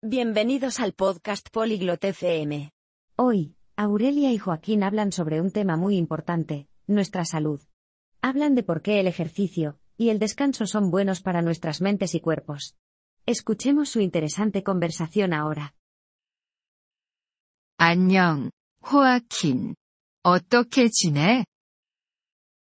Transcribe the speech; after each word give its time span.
Bienvenidos 0.00 0.78
al 0.78 0.92
podcast 0.92 1.48
Polyglot 1.50 2.04
FM. 2.04 2.70
Hoy, 3.16 3.56
Aurelia 3.74 4.30
y 4.30 4.38
Joaquín 4.38 4.84
hablan 4.84 5.10
sobre 5.10 5.40
un 5.40 5.50
tema 5.50 5.76
muy 5.76 5.96
importante, 5.96 6.68
nuestra 6.86 7.24
salud. 7.24 7.60
Hablan 8.22 8.54
de 8.54 8.62
por 8.62 8.80
qué 8.80 9.00
el 9.00 9.08
ejercicio 9.08 9.80
y 9.96 10.10
el 10.10 10.20
descanso 10.20 10.66
son 10.66 10.92
buenos 10.92 11.20
para 11.20 11.42
nuestras 11.42 11.80
mentes 11.80 12.14
y 12.14 12.20
cuerpos. 12.20 12.76
Escuchemos 13.26 13.88
su 13.88 13.98
interesante 13.98 14.62
conversación 14.62 15.32
ahora. 15.32 15.74
안녕, 17.76 18.52
호아킨. 18.80 19.74
어떻게 20.22 20.90
지내? 20.90 21.44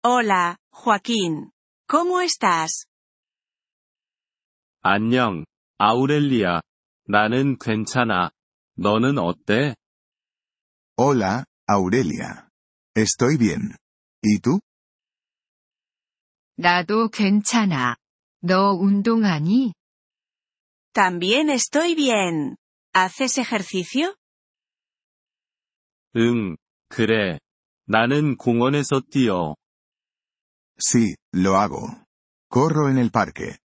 Hola, 0.02 0.56
Joaquín. 0.70 1.52
¿Cómo 1.86 2.22
estás? 2.22 2.86
안녕, 4.80 5.44
아우렐리아. 5.76 6.62
나는 7.07 7.57
괜찮아. 7.59 8.31
너는 8.75 9.17
어때? 9.17 9.75
Hola, 10.97 11.45
Aurelia. 11.67 12.47
Estoy 12.95 13.37
bien. 13.37 13.75
¿Y 14.21 14.39
tú? 14.39 14.59
나도 16.55 17.09
괜찮아. 17.09 17.95
너 18.41 18.73
운동하니? 18.73 19.73
También 20.93 21.49
estoy 21.49 21.95
bien. 21.95 22.55
¿Haces 22.93 23.39
ejercicio? 23.39 24.15
응, 26.15 26.55
그래. 26.89 27.39
나는 27.85 28.37
공원에서 28.37 29.01
뛰어. 29.09 29.55
Sí, 30.79 31.15
lo 31.33 31.57
hago. 31.57 31.87
Corro 32.49 32.89
en 32.89 32.97
el 32.97 33.09
parque. 33.09 33.57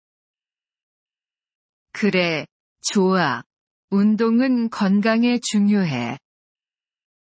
그래, 1.91 2.45
좋아. 2.92 3.42
운동은 3.90 4.70
건강에 4.70 5.38
중요해. 5.40 6.18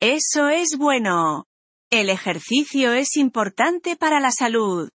Eso 0.01 0.49
es 0.49 0.77
bueno. 0.77 1.45
El 1.91 2.09
ejercicio 2.09 2.93
es 2.93 3.17
importante 3.17 3.95
para 3.95 4.19
la 4.19 4.29
salud. 4.31 4.89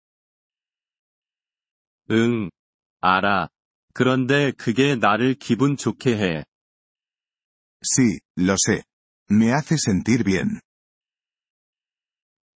응, 2.10 2.50
알아. 3.00 3.48
그런데 3.94 4.52
그게 4.52 4.96
나를 4.96 5.34
기분 5.34 5.76
좋게 5.76 6.16
해. 6.16 6.44
Sí, 7.82 8.20
lo 8.36 8.54
sé. 8.56 8.82
Me 9.30 9.50
hace 9.50 9.76
sentir 9.76 10.24
bien. 10.24 10.60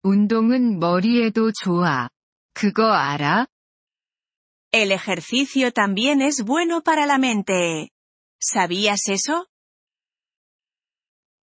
운동은 0.03 0.79
머리에도 0.79 1.51
좋아. 1.53 2.09
그거 2.55 2.93
알아? 2.93 3.47
El 4.76 4.92
ejercicio 4.92 5.72
también 5.72 6.22
es 6.22 6.44
bueno 6.44 6.82
para 6.82 7.06
la 7.06 7.18
mente. 7.18 7.92
¿Sabías 8.40 9.10
eso? 9.10 9.48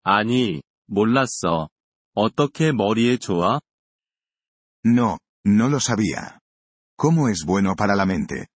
아니, 0.03 0.63
몰랐어. 0.87 1.69
어떻게 2.15 2.73
머리에 2.73 3.19
좋아? 3.19 3.61
No, 4.85 5.19
no 5.45 5.69
lo 5.69 5.81
sabía. 5.81 6.41
¿Cómo 6.97 7.29
es 7.29 7.45
bueno 7.45 7.77
para 7.77 7.95
la 7.95 8.07
mente? 8.07 8.47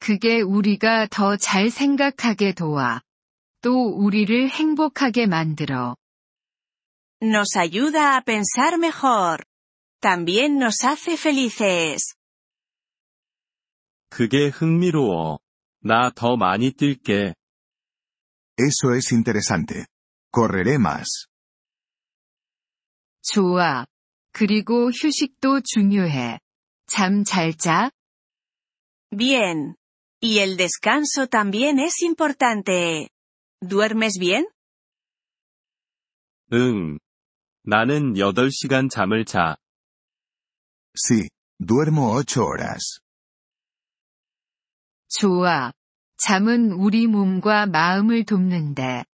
그게 0.00 0.40
우리가 0.40 1.06
더 1.06 1.36
잘 1.36 1.70
생각하게 1.70 2.54
도와. 2.54 3.02
또 3.60 3.86
우리를 3.94 4.48
행복하게 4.48 5.26
만들어. 5.26 5.96
Nos 7.22 7.56
ayuda 7.56 8.16
a 8.16 8.22
pensar 8.22 8.78
mejor. 8.78 9.44
También 10.00 10.58
nos 10.58 10.82
hace 10.82 11.16
felices. 11.16 12.15
그게 14.09 14.47
흥미로워. 14.49 15.39
나 15.81 16.11
더 16.11 16.35
많이 16.35 16.71
뛸게. 16.71 17.33
Eso 18.59 18.95
es 18.95 19.13
interesante. 19.13 19.85
Correré 20.31 20.77
más. 20.77 21.27
좋아. 23.21 23.85
그리고 24.31 24.89
휴식도 24.89 25.61
중요해. 25.61 26.39
잠 26.87 27.23
잘 27.23 27.53
자? 27.53 27.91
Bien. 29.11 29.75
Y 30.21 30.39
el 30.39 30.57
descanso 30.57 31.27
también 31.27 31.79
es 31.79 32.01
importante. 32.01 33.09
¿Duermes 33.61 34.17
bien? 34.19 34.47
응. 36.53 36.97
나는 37.63 38.13
8시간 38.15 38.89
잠을 38.89 39.25
자. 39.25 39.57
Sí, 40.95 41.27
duermo 41.59 42.13
ocho 42.13 42.45
horas. 42.45 42.99
좋아. 45.09 45.71
잠은 46.17 46.71
우리 46.71 47.07
몸과 47.07 47.65
마음을 47.65 48.25
돕는데. 48.25 49.05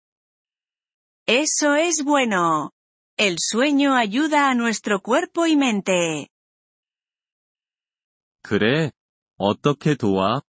Eso 1.28 1.76
es 1.76 2.04
bueno. 2.04 2.72
El 3.18 3.38
sueño 3.40 3.94
ayuda 3.96 4.50
a 4.50 4.56
nuestro 4.56 5.02
cuerpo 5.02 5.46
y 5.46 5.56
mente. 5.56 6.28
그래? 8.42 8.92
어떻게 9.38 9.96
도와? 9.96 10.42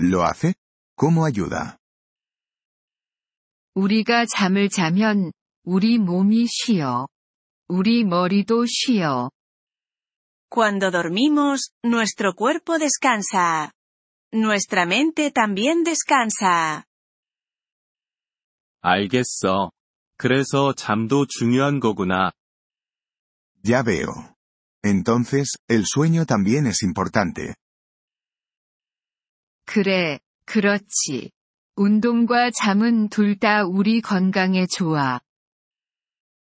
¿Lo 0.00 0.22
hace? 0.24 0.54
¿Cómo 0.96 1.24
ayuda? 1.24 1.78
우리가 3.74 4.26
잠을 4.26 4.68
자면 4.68 5.32
우리 5.64 5.98
몸이 5.98 6.46
쉬어. 6.46 7.06
우리 7.68 8.04
머리도 8.04 8.66
쉬어. 8.66 9.30
Cuando 10.50 10.90
dormimos, 10.90 11.72
nuestro 11.84 12.34
cuerpo 12.34 12.78
descansa. 12.78 13.72
Nuestra 14.33 14.85
mente 14.85 15.31
también 15.31 15.83
descansa. 15.83 16.83
알겠어. 18.81 19.71
그래서 20.17 20.73
잠도 20.73 21.25
중요한 21.25 21.79
거구나. 21.79 22.31
Ya 23.63 23.83
veo. 23.83 24.35
Entonces, 24.83 25.57
el 25.67 25.85
sueño 25.85 26.25
también 26.25 26.67
es 26.67 26.83
importante. 26.83 27.55
그래, 29.65 30.19
그렇지. 30.45 31.31
운동과 31.75 32.51
잠은 32.51 33.09
둘 33.09 33.37
다 33.37 33.63
우리 33.65 34.01
건강에 34.01 34.65
좋아. 34.65 35.19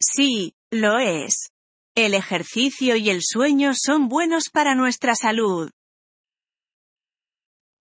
Sí, 0.01 0.53
lo 0.73 0.99
es. 1.01 1.51
El 1.97 2.15
ejercicio 2.15 2.97
y 2.97 3.11
el 3.11 3.21
sueño 3.21 3.73
son 3.75 4.09
buenos 4.09 4.49
para 4.51 4.75
nuestra 4.75 5.15
salud. 5.15 5.71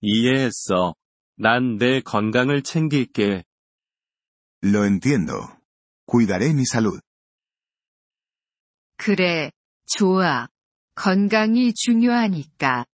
이해했어. 0.04 0.96
난 1.38 1.78
내 1.78 2.02
건강을 2.02 2.64
챙길게. 2.64 3.44
Lo 4.64 4.86
entiendo. 4.86 5.58
Cuidaré 6.06 6.52
mi 6.54 6.64
salud. 6.66 7.02
그래, 8.98 9.52
좋아. 9.86 10.50
건강이 10.96 11.74
중요하니까. 11.74 12.86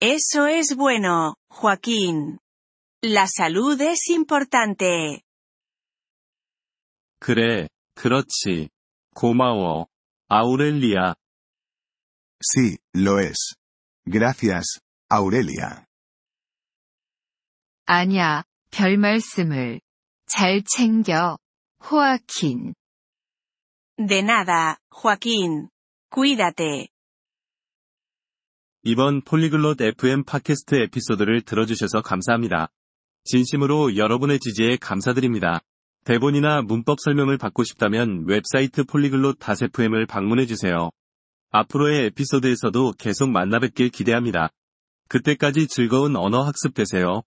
Eso 0.00 0.48
es 0.48 0.74
bueno, 0.76 1.36
Joaquín. 1.48 2.38
La 3.02 3.26
salud 3.28 3.80
es 3.80 4.08
importante. 4.10 5.22
그래, 7.20 7.68
그렇지. 7.94 8.70
고마워. 9.14 9.86
아우렐리아. 10.28 11.14
Sí, 12.42 12.78
lo 12.94 13.20
es. 13.20 13.54
Gracias, 14.06 14.80
Aurelia. 15.11 15.85
아냐, 17.85 18.43
별 18.71 18.97
말씀을. 18.97 19.79
잘 20.25 20.63
챙겨. 20.63 21.37
호아킨. 21.79 22.73
De 23.97 24.19
nada, 24.19 24.77
Joaquín. 24.89 25.69
Cuídate. 26.11 26.87
이번 28.83 29.21
폴리글롯 29.21 29.81
FM 29.81 30.23
팟캐스트 30.23 30.75
에피소드를 30.75 31.41
들어주셔서 31.43 32.01
감사합니다. 32.01 32.69
진심으로 33.23 33.97
여러분의 33.97 34.39
지지에 34.39 34.77
감사드립니다. 34.77 35.61
대본이나 36.05 36.61
문법 36.61 36.99
설명을 36.99 37.37
받고 37.37 37.63
싶다면 37.63 38.25
웹사이트 38.27 38.83
폴리글롯 38.83 39.37
FM을 39.41 40.05
방문해주세요. 40.05 40.89
앞으로의 41.51 42.05
에피소드에서도 42.07 42.93
계속 42.99 43.29
만나뵙길 43.29 43.89
기대합니다. 43.89 44.49
그때까지 45.07 45.67
즐거운 45.67 46.15
언어 46.15 46.41
학습 46.43 46.73
되세요. 46.73 47.21